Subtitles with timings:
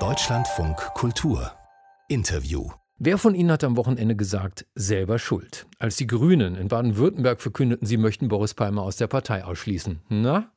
[0.00, 1.52] Deutschlandfunk Kultur
[2.08, 5.66] Interview Wer von Ihnen hat am Wochenende gesagt, selber schuld?
[5.78, 10.00] Als die Grünen in Baden-Württemberg verkündeten, sie möchten Boris Palmer aus der Partei ausschließen.
[10.08, 10.50] Na?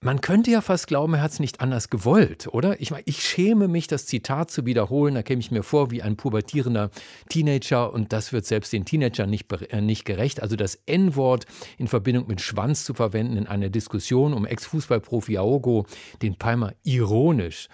[0.00, 2.80] Man könnte ja fast glauben, er hat es nicht anders gewollt, oder?
[2.80, 5.16] Ich meine, ich schäme mich, das Zitat zu wiederholen.
[5.16, 6.90] Da käme ich mir vor wie ein pubertierender
[7.28, 10.40] Teenager und das wird selbst den Teenagern nicht, äh, nicht gerecht.
[10.40, 11.46] Also das N-Wort
[11.78, 15.84] in Verbindung mit Schwanz zu verwenden in einer Diskussion um Ex-Fußballprofi Aogo,
[16.22, 17.68] den Palmer ironisch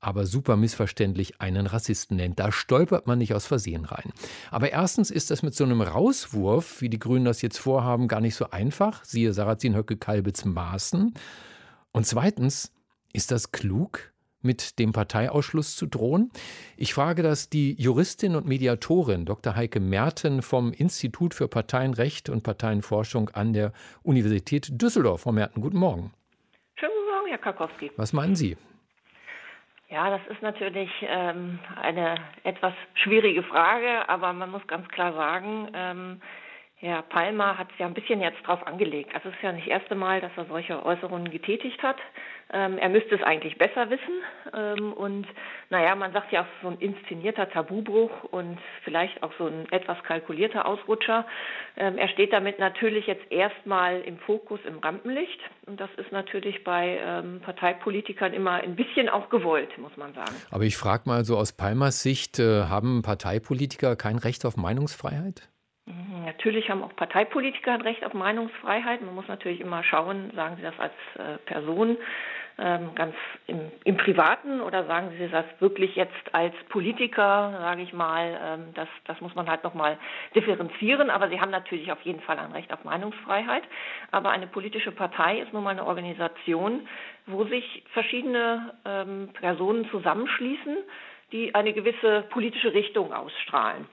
[0.00, 2.38] aber super missverständlich einen Rassisten nennt.
[2.38, 4.12] Da stolpert man nicht aus Versehen rein.
[4.52, 8.20] Aber erstens ist das mit so einem Rauswurf, wie die Grünen das jetzt vorhaben, gar
[8.20, 9.04] nicht so einfach.
[9.04, 11.14] Siehe Sarrazin Höcke Kalbitz Maßen.
[11.92, 12.72] Und zweitens,
[13.12, 14.12] ist das klug?
[14.42, 16.30] mit dem Parteiausschluss zu drohen?
[16.76, 19.56] Ich frage das die Juristin und Mediatorin Dr.
[19.56, 25.22] Heike Merten vom Institut für Parteienrecht und Parteienforschung an der Universität Düsseldorf.
[25.22, 26.12] Frau Merten, guten Morgen.
[26.76, 27.90] Schönen guten Morgen, Herr Karkowski.
[27.96, 28.56] Was meinen Sie?
[29.90, 35.68] Ja, das ist natürlich ähm, eine etwas schwierige Frage, aber man muss ganz klar sagen,
[35.72, 36.20] ähm,
[36.80, 39.12] Herr Palmer hat es ja ein bisschen jetzt drauf angelegt.
[39.12, 41.96] Also es ist ja nicht das erste Mal, dass er solche Äußerungen getätigt hat.
[42.52, 44.22] Ähm, er müsste es eigentlich besser wissen.
[44.54, 45.26] Ähm, und
[45.70, 50.00] naja, man sagt ja auch so ein inszenierter Tabubruch und vielleicht auch so ein etwas
[50.04, 51.26] kalkulierter Ausrutscher.
[51.76, 55.40] Ähm, er steht damit natürlich jetzt erstmal im Fokus, im Rampenlicht.
[55.66, 60.34] Und das ist natürlich bei ähm, Parteipolitikern immer ein bisschen auch gewollt, muss man sagen.
[60.52, 65.48] Aber ich frage mal so aus Palmers Sicht, äh, haben Parteipolitiker kein Recht auf Meinungsfreiheit?
[66.38, 69.02] Natürlich haben auch Parteipolitiker ein Recht auf Meinungsfreiheit.
[69.02, 71.96] Man muss natürlich immer schauen, sagen Sie das als äh, Person
[72.60, 73.16] ähm, ganz
[73.48, 78.66] im, im, Privaten oder sagen Sie das wirklich jetzt als Politiker, sage ich mal, ähm,
[78.74, 79.98] das, das muss man halt nochmal
[80.36, 81.10] differenzieren.
[81.10, 83.64] Aber Sie haben natürlich auf jeden Fall ein Recht auf Meinungsfreiheit.
[84.12, 86.86] Aber eine politische Partei ist nun mal eine Organisation,
[87.26, 90.76] wo sich verschiedene ähm, Personen zusammenschließen,
[91.32, 93.88] die eine gewisse politische Richtung ausstrahlen.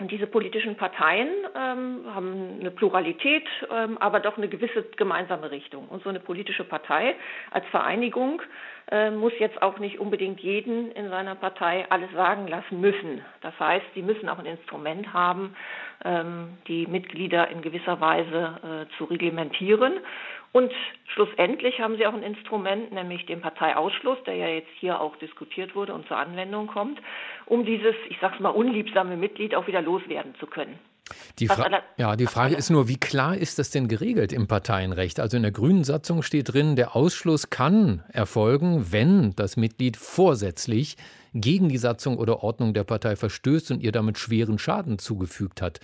[0.00, 5.88] Und diese politischen Parteien ähm, haben eine Pluralität, ähm, aber doch eine gewisse gemeinsame Richtung.
[5.88, 7.14] Und so eine politische Partei
[7.52, 8.42] als Vereinigung
[8.90, 13.24] äh, muss jetzt auch nicht unbedingt jeden in seiner Partei alles sagen lassen müssen.
[13.40, 15.54] Das heißt, sie müssen auch ein Instrument haben,
[16.68, 19.94] die Mitglieder in gewisser Weise äh, zu reglementieren.
[20.52, 20.72] Und
[21.08, 25.74] schlussendlich haben sie auch ein Instrument, nämlich den Parteiausschluss, der ja jetzt hier auch diskutiert
[25.74, 27.00] wurde und zur Anwendung kommt,
[27.46, 30.78] um dieses, ich sag's mal, unliebsame Mitglied auch wieder loswerden zu können.
[31.38, 31.48] Die,
[31.98, 35.20] ja, die Frage ist nur, wie klar ist das denn geregelt im Parteienrecht?
[35.20, 40.96] Also in der Grünen Satzung steht drin, der Ausschluss kann erfolgen, wenn das Mitglied vorsätzlich
[41.34, 45.80] gegen die Satzung oder Ordnung der Partei verstößt und ihr damit schweren Schaden zugefügt hat.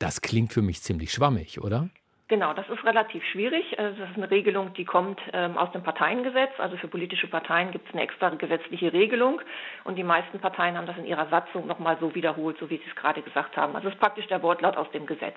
[0.00, 1.88] Das klingt für mich ziemlich schwammig, oder?
[2.26, 3.78] Genau, das ist relativ schwierig.
[3.78, 6.52] Also das ist eine Regelung, die kommt ähm, aus dem Parteiengesetz.
[6.56, 9.42] Also für politische Parteien gibt es eine extra gesetzliche Regelung.
[9.84, 12.88] Und die meisten Parteien haben das in ihrer Satzung nochmal so wiederholt, so wie Sie
[12.88, 13.76] es gerade gesagt haben.
[13.76, 15.36] Also es ist praktisch der Wortlaut aus dem Gesetz.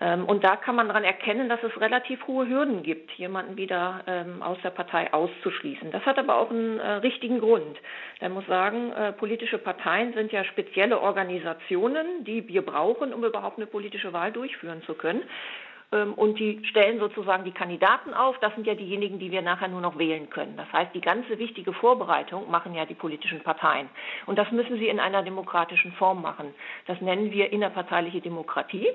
[0.00, 4.00] Ähm, und da kann man daran erkennen, dass es relativ hohe Hürden gibt, jemanden wieder
[4.06, 5.90] ähm, aus der Partei auszuschließen.
[5.90, 7.76] Das hat aber auch einen äh, richtigen Grund.
[8.22, 13.58] Man muss sagen, äh, politische Parteien sind ja spezielle Organisationen, die wir brauchen, um überhaupt
[13.58, 15.22] eine politische Wahl durchführen zu können.
[15.92, 18.38] Ähm, und die stellen sozusagen die Kandidaten auf.
[18.40, 20.56] Das sind ja diejenigen, die wir nachher nur noch wählen können.
[20.56, 23.88] Das heißt, die ganze wichtige Vorbereitung machen ja die politischen Parteien.
[24.26, 26.54] Und das müssen sie in einer demokratischen Form machen.
[26.86, 28.88] Das nennen wir innerparteiliche Demokratie.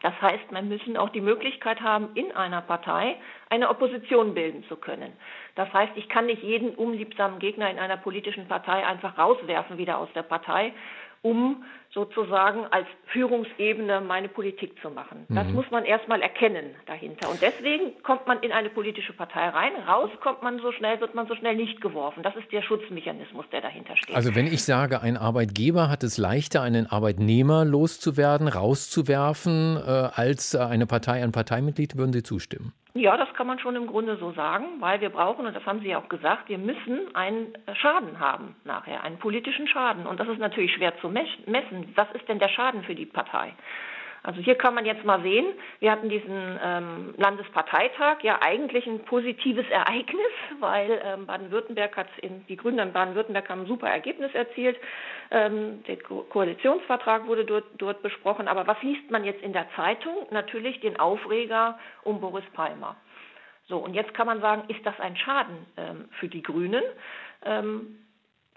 [0.00, 3.16] Das heißt, man müssen auch die Möglichkeit haben, in einer Partei
[3.50, 5.12] eine Opposition bilden zu können.
[5.56, 9.98] Das heißt, ich kann nicht jeden unliebsamen Gegner in einer politischen Partei einfach rauswerfen wieder
[9.98, 10.72] aus der Partei,
[11.22, 15.24] um sozusagen als Führungsebene meine Politik zu machen.
[15.28, 15.54] Das mhm.
[15.54, 17.30] muss man erstmal erkennen dahinter.
[17.30, 21.14] Und deswegen kommt man in eine politische Partei rein, raus kommt man so schnell, wird
[21.14, 22.22] man so schnell nicht geworfen.
[22.22, 24.14] Das ist der Schutzmechanismus, der dahinter steht.
[24.14, 30.54] Also wenn ich sage, ein Arbeitgeber hat es leichter, einen Arbeitnehmer loszuwerden, rauszuwerfen, äh, als
[30.54, 32.74] eine Partei ein Parteimitglied, würden Sie zustimmen?
[32.98, 35.78] Ja, das kann man schon im Grunde so sagen, weil wir brauchen, und das haben
[35.80, 40.04] Sie ja auch gesagt, wir müssen einen Schaden haben nachher, einen politischen Schaden.
[40.04, 41.92] Und das ist natürlich schwer zu messen.
[41.94, 43.54] Was ist denn der Schaden für die Partei?
[44.22, 45.46] Also hier kann man jetzt mal sehen,
[45.80, 52.46] wir hatten diesen ähm, Landesparteitag, ja eigentlich ein positives Ereignis, weil ähm, Baden-Württemberg hat in,
[52.46, 54.76] die Grünen in Baden-Württemberg haben ein super Ergebnis erzielt.
[55.30, 58.48] Ähm, der Ko Koalitionsvertrag wurde dort, dort besprochen.
[58.48, 60.26] Aber was liest man jetzt in der Zeitung?
[60.30, 62.96] Natürlich den Aufreger um Boris Palmer.
[63.68, 66.82] So, und jetzt kann man sagen, ist das ein Schaden ähm, für die Grünen?
[67.44, 67.98] Ähm,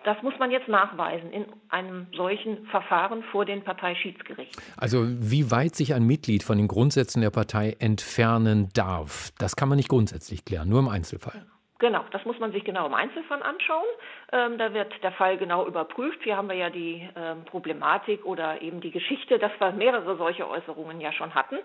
[0.03, 4.61] das muss man jetzt nachweisen in einem solchen Verfahren vor den Parteischiedsgerichten.
[4.77, 9.69] Also wie weit sich ein Mitglied von den Grundsätzen der Partei entfernen darf, das kann
[9.69, 11.45] man nicht grundsätzlich klären, nur im Einzelfall.
[11.81, 13.87] Genau, das muss man sich genau im Einzelfall anschauen.
[14.31, 16.19] Ähm, da wird der Fall genau überprüft.
[16.21, 20.47] Hier haben wir ja die ähm, Problematik oder eben die Geschichte, dass wir mehrere solche
[20.47, 21.57] Äußerungen ja schon hatten.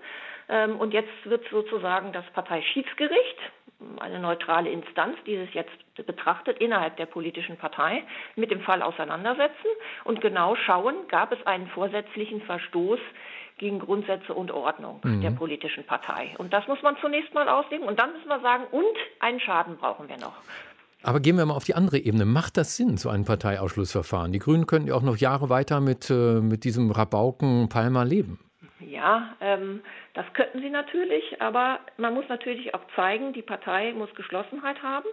[0.49, 3.39] Ähm, und jetzt wird sozusagen das Parteischiedsgericht,
[4.01, 5.71] eine neutrale Instanz, die es jetzt
[6.07, 9.69] betrachtet innerhalb der politischen Partei, mit dem Fall auseinandersetzen
[10.05, 13.01] und genau schauen, gab es einen vorsätzlichen Verstoß
[13.59, 15.23] gegen Grundsätze und Ordnung mhm.
[15.23, 16.35] der politischen Partei.
[16.39, 17.87] Und das muss man zunächst mal auslegen.
[17.87, 20.35] Und dann müssen wir sagen, und einen Schaden brauchen wir noch.
[21.03, 22.25] Aber gehen wir mal auf die andere Ebene.
[22.25, 24.33] Macht das Sinn, so ein Parteiausschlussverfahren?
[24.33, 28.39] Die Grünen können ja auch noch Jahre weiter mit, äh, mit diesem Rabauken Palmer leben.
[28.81, 29.83] Ja, ähm,
[30.13, 35.09] das könnten sie natürlich, aber man muss natürlich auch zeigen, die Partei muss Geschlossenheit haben.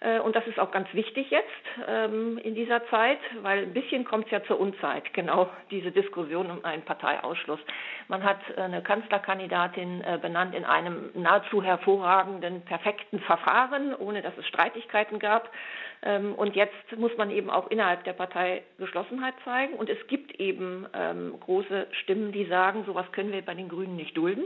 [0.00, 1.46] Äh, und das ist auch ganz wichtig jetzt
[1.86, 6.50] ähm, in dieser Zeit, weil ein bisschen kommt es ja zur Unzeit, genau diese Diskussion
[6.50, 7.60] um einen Parteiausschluss.
[8.08, 14.46] Man hat eine Kanzlerkandidatin äh, benannt in einem nahezu hervorragenden, perfekten Verfahren, ohne dass es
[14.46, 15.50] Streitigkeiten gab.
[16.02, 19.74] Ähm, und jetzt muss man eben auch innerhalb der Partei Geschlossenheit zeigen.
[19.74, 23.96] Und es gibt eben ähm, große Stimmen, die sagen, sowas können wir bei den Grünen
[23.96, 24.44] nicht dulden.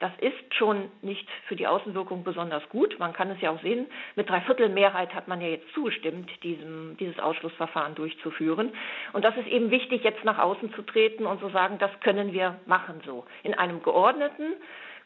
[0.00, 2.96] Das ist schon nicht für die Außenwirkung besonders gut.
[3.00, 7.18] Man kann es ja auch sehen, mit Dreiviertelmehrheit hat man ja jetzt zugestimmt, diesem, dieses
[7.18, 8.72] Ausschlussverfahren durchzuführen.
[9.12, 12.32] Und das ist eben wichtig, jetzt nach außen zu treten und zu sagen, das können
[12.32, 13.26] wir machen so.
[13.42, 14.54] In einem geordneten,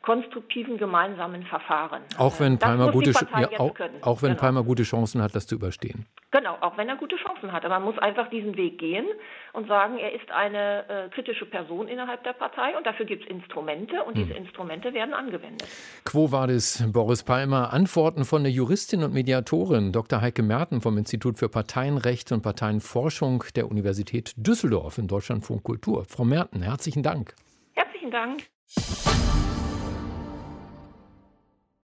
[0.03, 2.03] konstruktiven gemeinsamen Verfahren.
[2.19, 4.41] Auch wenn Palmer, gute, ja, auch, auch, wenn genau.
[4.41, 6.07] Palmer gute Chancen hat, das zu überstehen.
[6.33, 7.65] Genau, auch wenn er gute Chancen hat.
[7.65, 9.07] Aber man muss einfach diesen Weg gehen
[9.53, 13.31] und sagen, er ist eine äh, kritische Person innerhalb der Partei und dafür gibt es
[13.31, 14.25] Instrumente und hm.
[14.27, 15.69] diese Instrumente werden angewendet.
[16.05, 17.73] Quo vadis, Boris Palmer?
[17.73, 20.21] Antworten von der Juristin und Mediatorin Dr.
[20.21, 26.05] Heike Merten vom Institut für Parteienrecht und Parteienforschung der Universität Düsseldorf in Deutschlandfunk Kultur.
[26.09, 27.35] Frau Merten, herzlichen Dank.
[27.75, 28.43] Herzlichen Dank.